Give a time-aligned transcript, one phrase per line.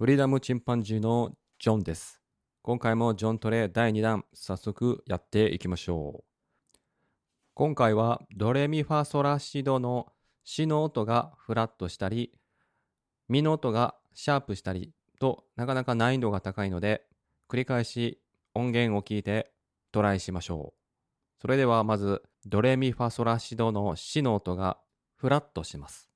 [0.00, 2.22] フリーダムチンパンジーのジョンです。
[2.62, 6.78] 今回もジョントレ第2弾、早速やっていきましょう。
[7.52, 10.06] 今回はドレミファソラシドの
[10.42, 12.32] シの音がフラットしたり、
[13.28, 17.04] ミの音がシャープしたりとなかなか難易度が高いので、
[17.50, 18.22] 繰り返し
[18.54, 19.52] 音源を聞いて
[19.92, 21.42] トライしましょう。
[21.42, 24.78] それではまずドレミファソラシドのシの音が
[25.16, 26.09] フラットします。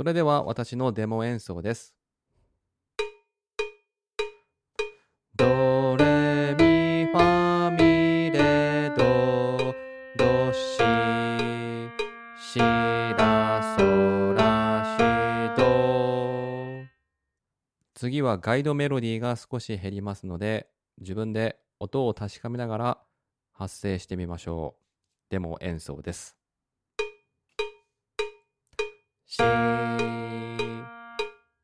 [0.00, 1.94] それでは私のデモ演奏です。
[5.36, 9.74] ドレミファミレド
[10.16, 10.78] ドシ
[12.54, 14.96] シラソラ
[15.54, 16.82] シド
[17.94, 22.98] 次はガイドメロディーが少し減りますので自分で音を確かめながら
[23.52, 24.82] 発声してみましょう。
[25.28, 26.39] デモ演奏です。
[29.32, 29.38] シ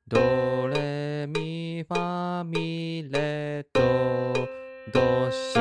[0.07, 3.81] ドレミファミレド
[4.93, 5.55] ドシ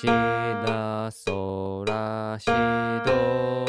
[0.00, 2.46] シラソラシ
[3.04, 3.66] ド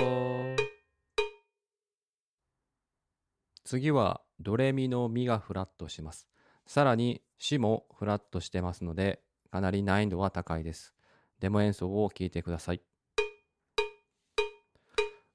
[3.66, 6.28] 次はドレミのミがフラットします。
[6.68, 10.94] さらにシもフラットしてますのでかなり難易度は高いです。
[11.40, 12.82] デモ演奏を聴いてください。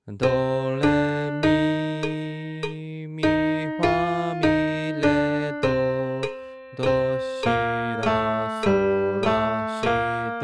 [0.06, 0.26] ド
[0.82, 4.42] レミミファミ
[5.00, 6.20] レド
[6.76, 6.84] ド
[7.18, 8.68] シラソ
[9.22, 9.88] ラシ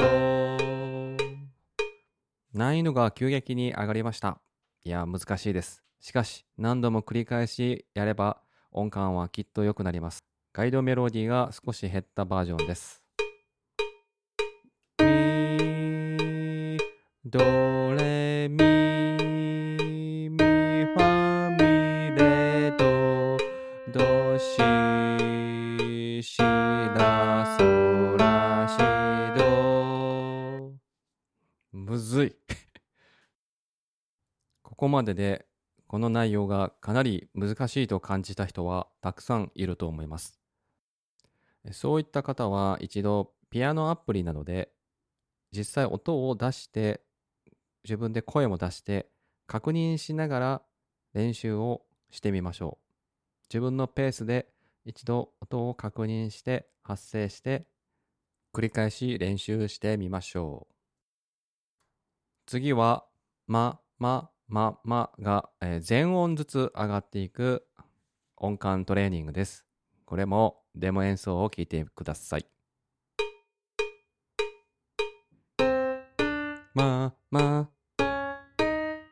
[0.03, 0.09] ド
[2.55, 4.41] 難易度が急激に上がりました。
[4.83, 5.83] いや、難しいです。
[6.01, 8.41] しかし、何度も繰り返しやれば
[8.73, 10.25] 音感はきっと良くなります。
[10.55, 13.05] ガイドメロディーが少し減ったバージョンです。
[15.01, 16.79] ミ
[17.27, 17.39] ド
[17.95, 18.90] レミミ
[23.89, 24.57] ドドシ
[26.23, 27.65] シラソ
[28.19, 28.77] ラシ
[29.39, 30.75] ド
[31.73, 32.37] むずい。
[34.63, 35.47] ここまでで
[35.87, 40.39] この内容がかなり難しいと感じた人はたくさんいると思います。
[41.73, 44.75] そういった方は一度ピアノアプリなどで
[45.53, 47.03] 実際音を出して
[47.85, 49.11] 自分で声も出して
[49.47, 50.63] 確認しながら
[51.15, 52.90] 練習をしてみましょう。
[53.53, 54.47] 自分のペースで
[54.85, 57.67] 一度音を確認して発声して
[58.55, 60.75] 繰り返し練習してみましょう。
[62.47, 63.05] 次は
[63.49, 67.67] ままままが、え全音ずつ上がっていく
[68.37, 69.65] 音感トレーニングです。
[70.05, 72.47] これもデモ演奏を聞いてください。
[76.75, 77.69] まま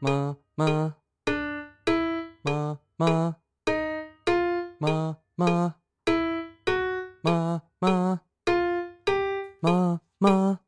[0.00, 0.96] まま
[2.44, 3.38] まま
[4.80, 5.76] まあま。
[6.06, 6.12] あ
[7.24, 8.22] まあまあ
[9.60, 10.60] まあまま。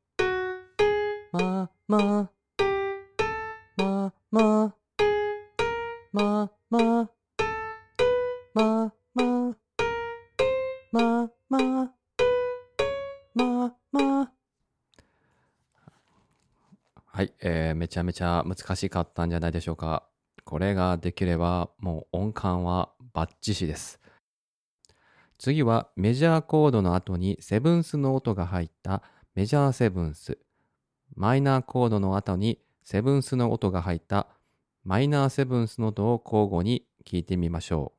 [1.32, 1.93] まま。
[1.93, 2.31] ま
[4.32, 4.72] ま。
[6.12, 6.71] まま。
[6.71, 7.12] まま。
[8.53, 8.88] ま
[9.25, 9.56] ま。
[10.92, 11.59] ま
[13.34, 13.72] ま。
[13.92, 14.32] まま。
[17.06, 20.09] はい、えーめちゃめちゃ難しかったんじゃないでしょうか。
[20.44, 24.00] これができればもう音感はバッチシです。
[25.38, 29.03] 次はメジャーコードの後にセブンスの音が入った
[29.34, 30.38] メジャーセブンス。
[31.16, 34.28] マイナーコードの後にセブンスの音が入った
[34.84, 37.93] マイナーセブンスの音を交互に聞いてみましょ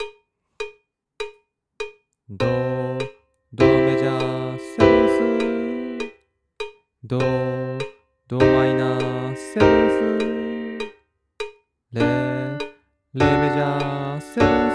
[2.30, 2.38] う。
[2.38, 2.46] ド、
[3.54, 4.86] ドメジャーセブ
[5.98, 6.12] ンス？
[7.04, 7.18] ド、
[8.28, 10.86] ドマイナーセブンス？
[11.92, 14.71] レ、レメジャーセブンス？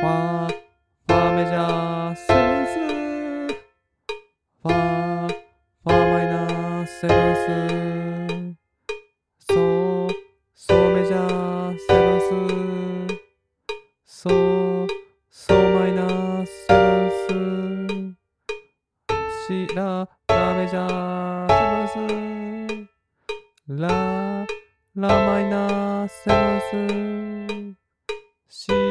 [0.00, 3.60] ファ、ファメジャーセブンス。
[4.62, 9.52] ファ、ファマイナーセブンス。
[9.52, 10.08] ソ、
[10.54, 12.20] ソメジャーセブン
[14.06, 14.22] ス。
[14.22, 14.30] ソ、
[15.28, 16.76] ソマイナーセブ
[17.92, 19.12] ンス。
[19.46, 21.48] シラ、ラメジャー
[21.88, 22.88] セブン
[23.68, 23.82] ス。
[23.82, 23.84] ラ、
[24.94, 26.34] ラマイナーセブ
[26.76, 27.80] ンス。
[28.48, 28.89] シ、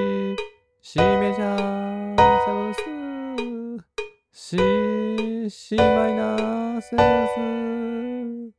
[1.29, 3.79] メジャセブン
[4.33, 4.57] ス C、
[5.51, 8.55] C マイナーセブンス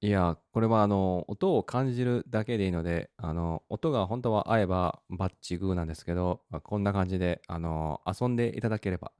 [0.00, 9.12] いや、これはあの、音を感じるだけでいいので、あの、音が本当は合えばバッチグーなんですけど、こんな感じで、あの、遊んでいただければ、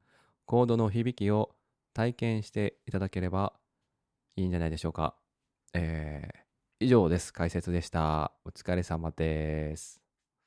[0.44, 1.54] コードの響きを
[1.94, 3.52] 体験していただければ
[4.34, 5.14] いいんじゃないでしょうか。
[5.72, 7.32] えー、以上です。
[7.32, 8.32] 解説でした。
[8.44, 10.07] お疲れ様です。